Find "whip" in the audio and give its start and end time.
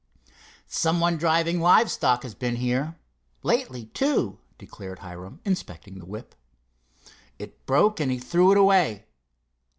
6.07-6.33